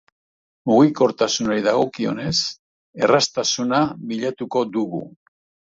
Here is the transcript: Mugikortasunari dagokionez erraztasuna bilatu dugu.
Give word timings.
Mugikortasunari 0.69 1.65
dagokionez 1.67 2.33
erraztasuna 3.05 3.85
bilatu 4.15 4.51
dugu. 4.83 5.07